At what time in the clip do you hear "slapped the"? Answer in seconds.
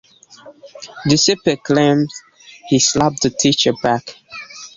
2.79-3.29